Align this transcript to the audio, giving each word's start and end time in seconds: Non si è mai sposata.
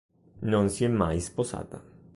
Non 0.39 0.69
si 0.71 0.83
è 0.83 0.87
mai 0.87 1.19
sposata. 1.19 1.79